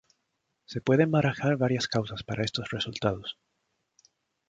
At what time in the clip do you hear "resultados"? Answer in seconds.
2.71-3.37